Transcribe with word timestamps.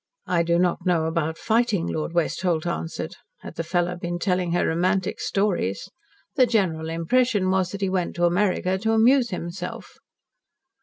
"I 0.25 0.41
do 0.41 0.57
not 0.57 0.83
know 0.83 1.05
about 1.05 1.37
fighting," 1.37 1.85
Lord 1.85 2.11
Westholt 2.13 2.65
answered. 2.65 3.13
Had 3.41 3.53
the 3.53 3.63
fellow 3.63 3.95
been 3.95 4.17
telling 4.17 4.51
her 4.51 4.65
romantic 4.67 5.19
stories? 5.19 5.91
"The 6.33 6.47
general 6.47 6.89
impression 6.89 7.51
was 7.51 7.69
that 7.69 7.81
he 7.81 7.89
went 7.91 8.15
to 8.15 8.25
America 8.25 8.79
to 8.79 8.93
amuse 8.93 9.29
himself." 9.29 9.99